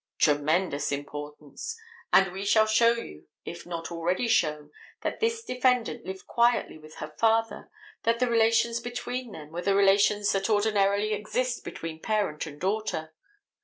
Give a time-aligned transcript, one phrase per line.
[0.17, 1.77] Tremendous importance;
[2.11, 6.95] and we shall show you, if not already shown that this defendant lived quietly with
[6.95, 7.69] her father;
[8.01, 13.13] that the relations between them were the relations that ordinarily exist between parent and daughter.